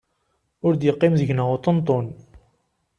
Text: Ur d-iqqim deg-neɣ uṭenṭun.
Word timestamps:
Ur 0.65 0.73
d-iqqim 0.75 1.13
deg-neɣ 1.19 1.47
uṭenṭun. 1.55 2.05